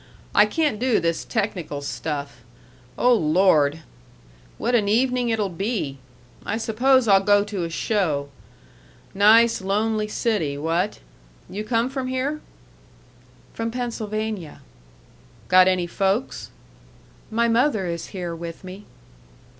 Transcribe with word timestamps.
I 0.33 0.47
can't 0.47 0.79
do 0.79 0.99
this 0.99 1.23
technical 1.23 1.79
stuff.... 1.83 2.41
Oh, 2.97 3.13
Lord! 3.13 3.81
what 4.57 4.73
an 4.73 4.89
evening 4.89 5.29
it'll 5.29 5.45
be!... 5.47 5.99
I 6.43 6.57
suppose 6.57 7.07
I'll 7.07 7.19
go 7.23 7.43
to 7.43 7.65
a 7.65 7.69
show. 7.69 8.29
Nice, 9.13 9.61
lonely 9.61 10.07
city, 10.07 10.57
what?... 10.57 11.01
You 11.47 11.63
come 11.63 11.87
from 11.87 12.07
here?" 12.07 12.41
"From 13.53 13.69
Pennsylvania." 13.69 14.61
"Got 15.49 15.67
any 15.67 15.85
folks?" 15.85 16.49
"My 17.29 17.47
mother 17.47 17.85
is 17.85 18.07
here 18.07 18.35
with 18.35 18.63
me." 18.63 18.85